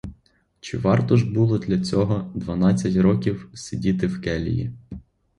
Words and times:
Чи 0.59 0.77
варто 0.77 1.17
ж 1.17 1.31
було 1.33 1.57
для 1.57 1.79
цього 1.81 2.31
дванадцять 2.35 2.95
років 2.95 3.49
сидіти 3.53 4.07
в 4.07 4.21
келії? 4.21 4.71